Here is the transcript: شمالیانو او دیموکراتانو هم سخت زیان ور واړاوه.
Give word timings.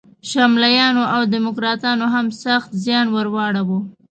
شمالیانو 0.29 1.03
او 1.15 1.21
دیموکراتانو 1.33 2.05
هم 2.13 2.25
سخت 2.43 2.69
زیان 2.83 3.07
ور 3.11 3.27
واړاوه. 3.33 3.79